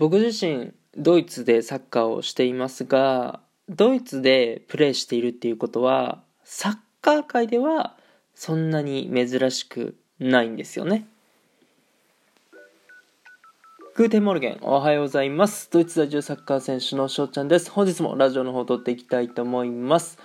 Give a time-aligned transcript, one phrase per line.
[0.00, 7.96] 僕自身ドイツでサッカーをしていますがドイツでプレーしているっていうことはサッカー界では
[8.34, 11.06] そんなに珍しくないんですよね。
[13.94, 15.68] Guten Morgen おはようございます。
[15.70, 17.70] ドイツ在住サッカー選手の翔ちゃんです。
[17.70, 20.18] 本日もラジオの方を撮っていきたいと思います。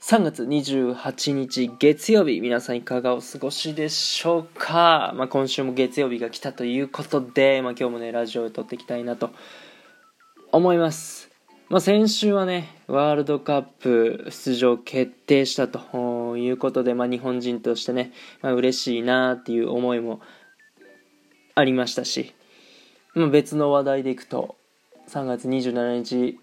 [0.00, 9.30] 3月28日月曜日皆さんいかがお過ごしでしょうか、まあ、今週も月曜日が来たということで、まあ、今日もねラジオを撮っていきたいなと
[10.52, 11.30] 思います、
[11.68, 20.20] まあ、先週はねワールドカップ出場決定したということで、まあ、日本人としてね、まあ、嬉しいなっていう思いも
[21.56, 22.36] ありましたし、
[23.14, 24.54] まあ、別の話題でいくと
[25.08, 26.38] 3月27日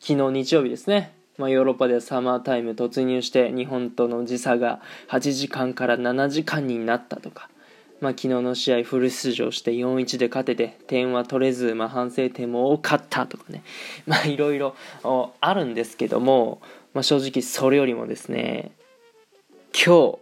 [0.00, 1.15] 昨日日曜日ですね。
[1.38, 7.50] まあ、ヨーロッパではサマータイム突入して日本との時差が8時間から7時間になったとか、
[8.00, 13.62] まあ、昨日の試合フル出場して4-1で勝てて点は取れず、まあ、反省点も多かったとかね。
[14.26, 14.74] いろいろ
[15.40, 16.60] あるんですけども、
[16.94, 18.72] まあ、正直それよりもですね
[19.72, 20.18] 今日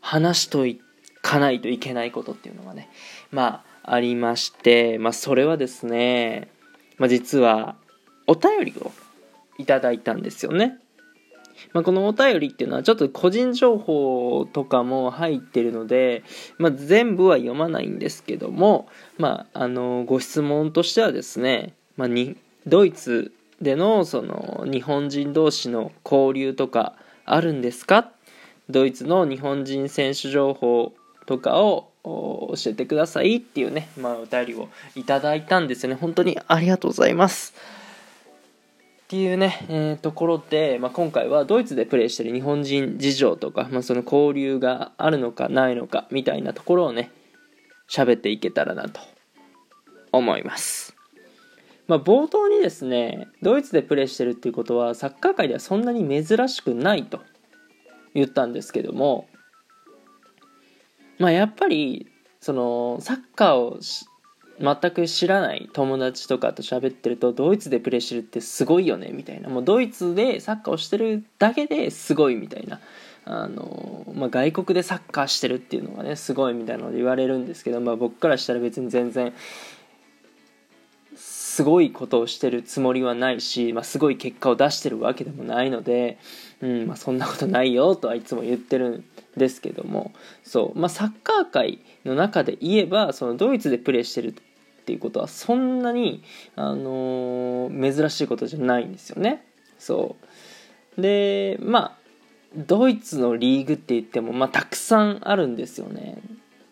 [0.00, 0.80] 話しとい
[1.20, 2.88] かないといけないことっていうのがね
[3.30, 6.48] まあありまして、まあ、それはですね、
[6.98, 7.76] まあ、実は
[8.26, 8.90] お便りを
[9.58, 10.78] いただいたんですよね。
[11.72, 16.22] まあ、このお便りっていうのはちょっと個人情報とかも入ってるので、
[16.58, 28.10] まあ、全部は読まないんですけども、まあ、あのご質問としてはですね、まあ、にドイツでのその日本人同士の交流とかあるんですか？
[28.68, 30.92] ドイツの日本人選手情報
[31.24, 37.54] とかを教えてくださいっていうね、まあ、お便りをいただいたんですよね本当にありがとうございます。
[39.06, 47.12] っていうね、えー、ところで、まあ、今回はドイツでプレーしてる日本人事情とか、まあ、その交流があるのかないのかみたいなところをね
[47.88, 49.00] 喋っていけたらなと
[50.10, 50.96] 思います。
[51.86, 57.20] まあ、冒頭にですねドイツでプレーしてるっていうことはサッカー界ではそんなに珍しくないと
[58.12, 59.28] 言ったんですけども、
[61.20, 62.08] まあ、やっぱり
[62.40, 63.78] そのサッカーを
[64.58, 69.48] 全く知らない友達とかと喋ってるとドイツでプレーしてるってすごいよねみたいな。
[69.48, 72.80] もうドイツでサッカーをしてるだけですごいみたいな。
[73.26, 79.34] あの、まあ、外国でサッカーしてるっていうのがねすごいみたいなので言われるんですけど、まあ、僕からしたら別に全然
[81.16, 86.18] すごいことをしてるつもりはないし、まあ、すごい結果を出してるわけでもないので、
[86.60, 89.04] うんまあ、そんなことないよとはいつも言ってるん
[89.36, 90.12] ですけども。
[90.44, 94.34] そう、まあ、サッカー界の中で言えばそのドイツでプレーしてる
[94.86, 96.22] っていうことはそんなに、
[96.54, 99.44] あのー、珍しいことじゃないんですよね。
[99.78, 100.16] そ
[100.98, 101.96] うでまあ
[102.56, 106.18] ドイツのリーグって言っても、まあ、たくさんあるんですよね。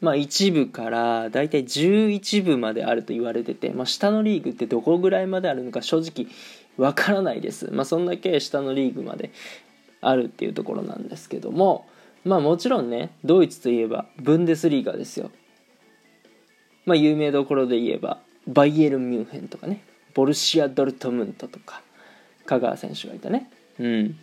[0.00, 6.30] まあ、1部からだいたい11部まであると言われてて、まあ、下のリーグってどこぐらいまであるのか正直
[6.78, 7.70] わからないです。
[7.70, 9.30] まあ、そんだけ下のリーグまで
[10.04, 11.86] あるっていうところなんですけども
[12.24, 15.30] まあもちろんねドイツといえばブンデスリーガですよ
[16.86, 19.82] まあ、有名どころで言えばバイエルン・ミュンヘンとかね
[20.14, 21.82] ボルシア・ドルトムントとか
[22.46, 23.50] 香川選手がいたね。
[23.78, 24.16] うん。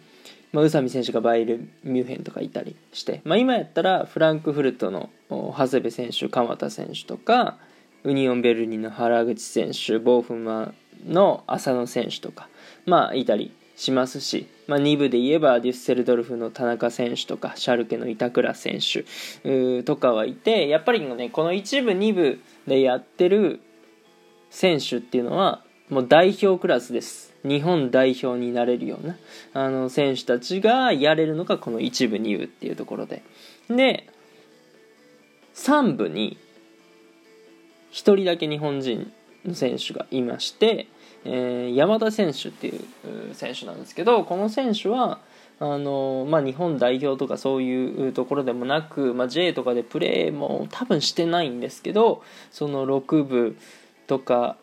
[0.52, 7.58] まあ、宇佐美選手がバイエルン・ミュンヘンとかいたりして、まあ、今やったらフランクフルトの長谷部選手鎌田選手とか
[8.04, 10.76] ウニオンベルニの原口選手ボーフマン
[11.08, 12.50] の浅野選手とか
[12.86, 23.62] まあいたりしますし、まあ、2部で言えばデュッセルドルフの田中選手とかシャルケの板倉選手とかはいてやっぱりねこの1部2部でやってる
[24.50, 27.32] 選手っていうのはもう代表クラスです。
[27.44, 29.18] 日本代表になれるような
[29.54, 33.24] あの選手たちがやれるのがこの1部2部っていうところで。
[33.70, 34.08] で
[35.56, 36.38] 3部に
[37.92, 39.12] 1人だけ日本人
[39.46, 40.88] の選手がいまして
[41.24, 42.82] えー、山田選手っていう
[43.34, 45.20] 選手なんですけどこの選手は
[45.64, 53.58] あのまあ、日本代表とかそういうところでもなく、まあ、J とかでプレーも多分してないんですけどその6部
[54.08, 54.58] とか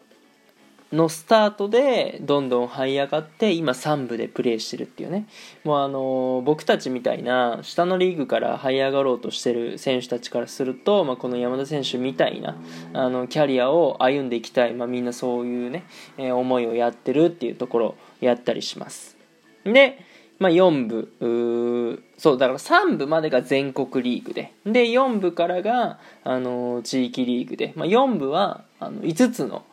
[0.92, 5.26] のスタートでどんどん這い上がって今3部でプレーしてるっていうね。
[5.62, 12.56] もうあの僕たちみたいな下のリーグから這い上がろうとしてる選手たちからすると、まあ、この山田選手みたいな
[12.92, 15.84] あのキャリアを歩んでいきたい、まあ、みんなそういうね、
[16.16, 19.16] えー、思いをやってるっていうところやったりします。
[19.64, 20.07] で、
[20.38, 24.52] まあ、4部そうだから3部までが全国リーグで。
[24.64, 29.64] で4部からがあの地域リーグで、まあ、4部はあの5つの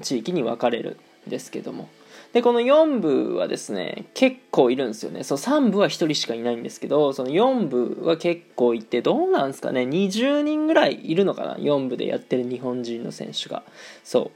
[0.00, 1.88] 地域に分かれるんですけども。
[2.32, 5.24] でこの4部はですね結構いるんですよね。
[5.24, 9.82] そう3部は1人しかいないんですけどその4部は結構いてどうなんですかね。
[9.82, 13.62] 20人ぐらいいるのかな4部でやってる日本人の選手が。
[14.04, 14.30] そ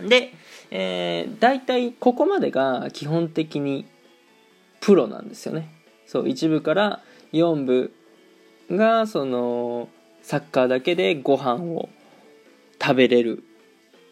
[0.00, 0.08] う。
[0.08, 0.32] で、
[0.70, 3.86] えー、大体ここまでが基本的に
[4.82, 5.72] プロなんですよね
[6.06, 7.00] そう1部から
[7.32, 7.92] 4部
[8.70, 9.88] がその
[10.22, 11.88] サッカーだけでご飯を
[12.80, 13.44] 食べれる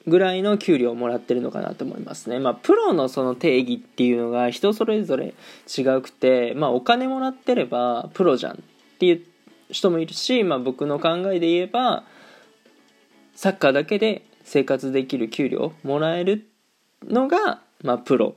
[0.07, 2.39] ぐらいの給料をもらってるのかなと思いますね。
[2.39, 5.35] まあ、プロのその定義っていうのが人それぞれ
[5.69, 8.57] 違くて、まあ、お金もらってればプロじゃんっ
[8.99, 9.23] ていう
[9.71, 12.05] 人もいるし、まあ、僕の考えで言えば
[13.35, 16.49] サッカーだけで生活できる給料もらえる
[17.05, 18.37] のが、まあ、プロ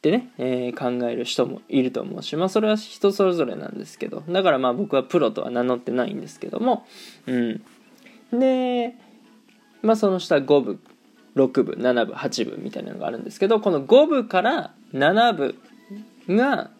[0.00, 6.86] ってね、えー、考える人もいると思うし、まあ、それは人それぞれなんですけどだからまあ僕はプロとは名乗ってないんですけども、
[7.26, 7.62] うん、
[8.32, 8.94] で
[9.82, 10.78] まあ、その下5部
[11.36, 15.54] 6部7部8部みたいなのがあるんですけどこの5部から7部
[16.28, 16.70] が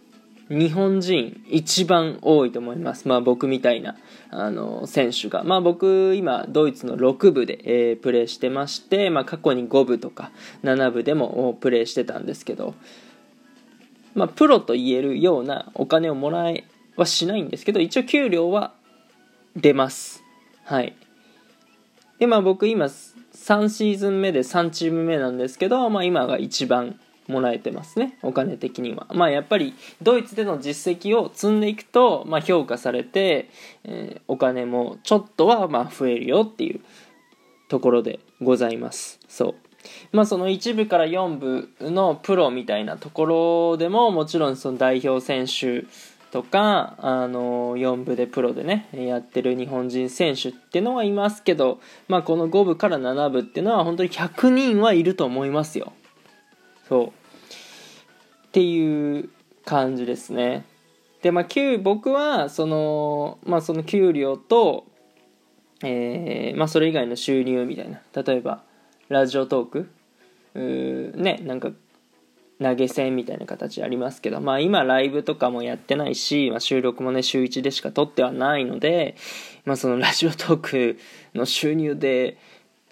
[0.48, 3.96] 日本人一番多いと思います、まあ、僕みたいな
[4.30, 10.32] あの選手が、まあ、僕今ドイツの6部で、えー、プレーしてまして、まあ、過去に5部とか
[10.64, 12.74] 7部でもプレーしてたんですけど、
[14.14, 16.64] まあ、プロと言えるようなお金をもらえ
[16.96, 18.72] はしないんですけど一応給料は
[19.56, 20.22] 出ます。
[20.64, 20.96] はい。
[22.18, 28.18] でまあ僕今3シーズン目で3チーム目なんですけど、まあ、今が一番もらえてますね。
[28.22, 29.06] お金的には。
[29.14, 33.48] まあやっぱりドイツでの実績を積んでいくと、まあ、評価されて、
[33.84, 36.80] えー、お金もちょっとはまあ増えるよっていう
[37.68, 39.18] ところでございます。
[39.28, 39.69] そう。
[40.12, 45.86] まあその1部から4部のプロみたいなところでももちろんその代表選手
[46.30, 55.92] とか、あの4部でプロでねやってる日本人選手っていうのはいますけど、まあ、この5部から7部っていうのは本当に100人はいると思いますよ。
[56.88, 57.06] そう。
[57.06, 57.10] っ
[58.52, 59.28] ていう
[59.64, 60.64] 感じですね。
[61.22, 64.86] でまあ給僕はその,、まあ、その給料と、
[65.82, 68.00] えーまあ、それ以外の収入みたいな。
[68.22, 68.62] 例えば
[69.10, 69.90] ラジオトーク？
[70.54, 71.72] うねなんか
[72.62, 79.16] 投げ銭みたいな形ありますけど、まあ今ライブとかもやってないし、まあ、収録もね週1でしか撮ってはないので、
[79.64, 80.98] まあそのラジオトーク
[81.34, 82.38] の収入で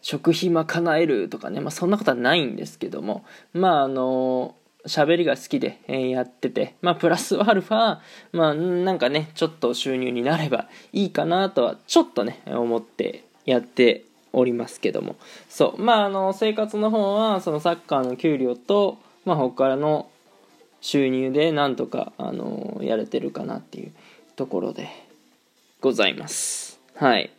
[0.02, 4.56] 食費賄えるとかね、まあそんなことはないんですけども、まああの、
[4.86, 7.98] 喋りが好きで、やってて、まあプラスアルファ、
[8.32, 14.04] まあなんかね、ちょっと収入になればいいかなとはちょっとね、思ってやって
[14.38, 15.16] おりますけども。
[15.48, 15.82] そう。
[15.82, 20.08] まああの、生活の方はそのサッカーの給料と、まあ、他の
[20.80, 23.92] 収入でなんとか、あのやれてるかなっていう
[24.36, 24.88] ところで
[25.80, 26.80] ございます。
[26.94, 27.30] はい。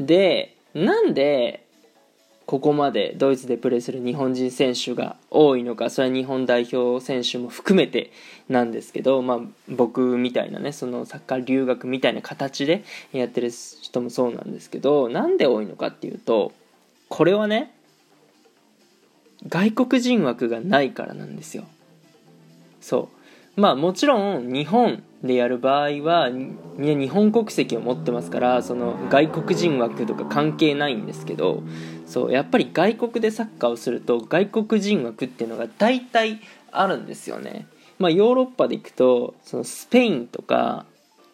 [0.00, 1.64] で、なんで
[2.48, 8.10] ここまでドイツでプレーする日本人選手が多いのかそれは日本代表選手も含めて
[8.48, 16.52] なんですけど、まあ、僕みたいなねそのサッカー留学みたいな形でやってる人もそうなんですけどなんで多いのかっていうと
[17.10, 17.70] これはね
[19.46, 21.64] 外国人枠がないからなんですよ。
[22.80, 23.10] そ
[23.56, 23.60] う。
[23.60, 31.62] まあもちろん日本でやる場合はみんな日本国籍を持ってますからその外国人枠とか関係ないんですけど
[32.06, 37.66] そうやっぱり外国でサッカーをすると外国人枠っていうのが大体あるんですよね。
[37.98, 40.86] まあヨーロッパで行くとそのスペインとか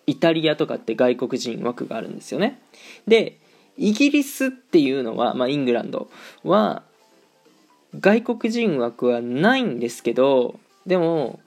[0.06, 2.60] イタリアとかって外国人枠があるんですよね。
[3.06, 3.38] で
[3.76, 6.08] イギリスっていうのは、まあ、イングランド
[6.44, 6.82] は
[7.98, 11.40] 外国人枠はないんですけどでも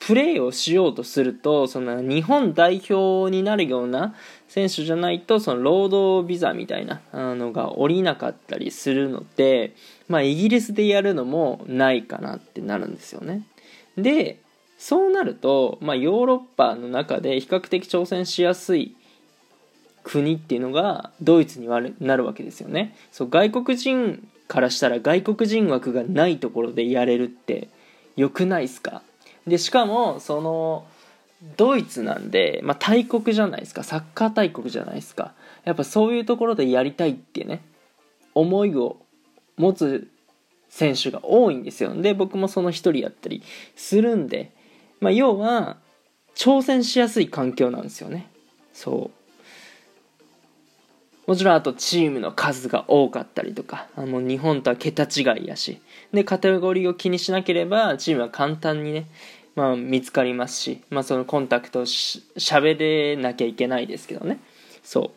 [0.00, 4.14] プレーをしようとするとその日本代表になるような
[4.48, 9.74] 選手じゃないとその労働ビザみたいなのが下りなかったりするので、
[10.08, 13.42] まあ、イギリスでやるのもないかなってなるんですよね。
[13.96, 14.40] で
[14.78, 18.96] そうなると、まあ、ヨーロッパの中で比較的挑戦しやすい
[20.02, 22.96] 国っていうのがドイツになるわけですよね。
[23.12, 27.68] そう外国人からしたら外国人枠がないところでやれるって
[28.16, 29.02] 良くないっすか？
[29.46, 30.86] でしかもその
[31.56, 33.82] ドイツなんで、まあ、大国じゃないですか。
[33.82, 35.32] サッカー大国じゃないですか。
[35.64, 37.62] やっぱそういうところでやりたいってね
[38.34, 38.96] 思いを
[39.56, 40.10] 持つ
[40.68, 41.94] 選手が多いんですよ。
[41.94, 43.42] で僕もその一人やったり
[43.76, 44.52] するんで、
[45.00, 45.78] まあ、要は
[46.34, 48.30] 挑戦しやすい環境なんですよね。
[48.72, 49.19] そう。
[51.30, 55.80] もちろんあとチームの数が多かったりとかあの日本とは桁違いやし。
[56.12, 59.06] でカテゴリーを気にしなければチームは簡単にね、
[59.54, 64.40] まあ、見つかりますし、まあ、そのコンタクトしゃべれなきゃいけないですけどね。
[64.82, 65.12] そ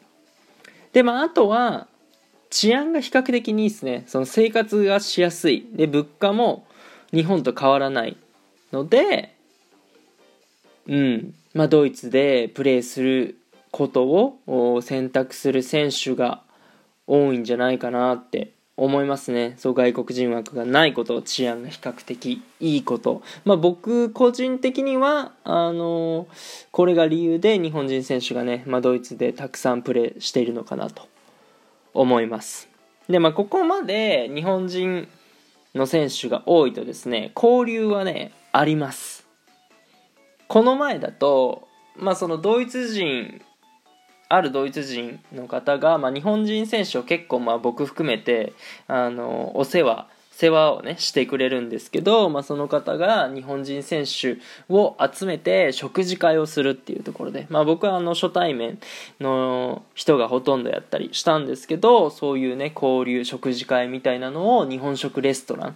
[0.61, 0.63] う。
[0.93, 1.87] でまああとは
[2.51, 4.03] 治安が比較的にいいですね。
[4.05, 5.67] その生活がしやすい。
[5.73, 6.67] で物価も
[7.11, 8.17] 日本と変わらない
[8.71, 9.33] ので
[10.87, 11.33] うん。
[11.55, 13.39] まあドイツでプレーする
[13.73, 14.03] こと
[14.45, 16.43] を選択する選手が
[17.07, 19.55] 多いんじゃないかなって思いますね。
[19.57, 23.23] そう外国人枠がないこと治安が比較的いいこと。
[23.45, 26.27] まあ僕個人的にはあの
[26.69, 31.07] これが理由で日本人選手がね、まあ、ドイツでたくさんプレーしているのかなと
[31.95, 32.69] 思います。
[33.09, 35.07] でまあここまで日本人
[35.73, 39.27] の選手が多いとですね交流はねあります。
[40.47, 43.41] この前だとまあそのドイツ人
[44.35, 48.53] あるドイツ人の方が、まあ、日本人選手を結構まあ僕含めて
[48.87, 54.37] あのお世話世話をねしてくれるんですけど、まあ、その方が日本人選手
[54.67, 58.79] を集めて食事会をするっていうところで、まあ、僕はあの初対面
[59.19, 65.73] の人がほとんどやったりしたんですけどそういうね交流食事会みたいなのを日本食レストラ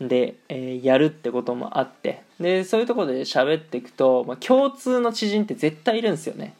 [0.00, 6.54] ンで、えー、やるってこともあってでそういうところで喋っていくと、まあ、共通の知人って絶対いるんですよね。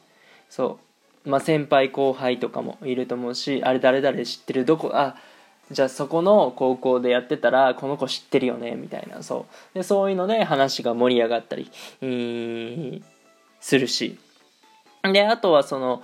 [0.49, 0.88] そう。
[1.25, 5.15] まあ、先輩後輩とかもいると思うしあれ誰々知ってるどこあ
[5.71, 9.21] じゃあそこの高校でやってたらこの子知ってるよねみたいな。
[9.21, 9.77] そう。
[9.77, 11.69] でそういうので話が盛り上がったり
[13.59, 14.17] するし。
[15.03, 16.01] であとはその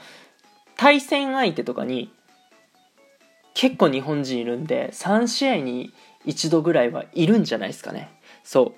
[0.78, 2.12] 対戦相手とかに
[3.56, 5.92] 結構日本人いるんで3試合に
[6.26, 8.12] 1度ぐらいはいるんじゃないですかね。
[8.44, 8.74] そう。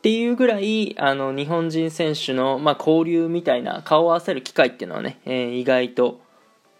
[0.00, 6.22] っていうぐらいあの日本人選手の、まあ、交流みたいな顔を合わせる機会っていうのはね、えー、意外と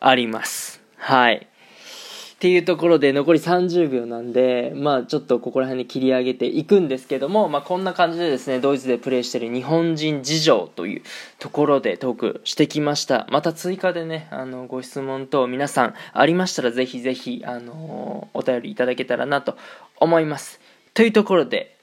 [0.01, 11.03] ありますはいっていうところで残り30秒なんで、まあちょっとここら辺に切り上げていくんですけども、まあこんな感じでですね、ドイツでプレーしている日本人事情という
[11.39, 13.27] ところでトークしてきました。
[13.31, 19.59] また追加でね、あの、ご質問等皆さんありましたらぜひぜひ、あのお便りいただけたらなと
[19.99, 20.61] 思います。
[20.95, 21.77] というところで、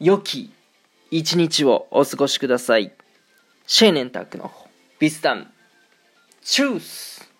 [0.00, 0.52] 良き
[1.10, 2.92] 一日をお過ごしください。
[3.66, 4.50] シェーネンタックの
[4.98, 5.52] ビスタン、
[6.42, 7.30] チュース